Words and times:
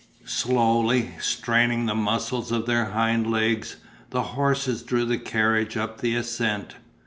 Slowly, 0.25 1.11
straining 1.19 1.85
the 1.85 1.93
muscles 1.93 2.51
of 2.51 2.65
their 2.65 2.85
hind 2.85 3.29
legs, 3.29 3.75
the 4.09 4.23
horses 4.33 4.81
drew 4.81 5.05
the 5.05 5.19
carriage 5.19 5.77
up 5.77 6.01
the 6.01 6.15
ascent. 6.15 6.73